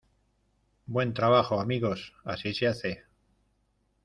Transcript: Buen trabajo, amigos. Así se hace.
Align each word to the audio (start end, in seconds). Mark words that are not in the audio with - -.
Buen 0.87 1.13
trabajo, 1.13 1.59
amigos. 1.59 2.13
Así 2.23 2.55
se 2.55 2.65
hace. 2.65 3.03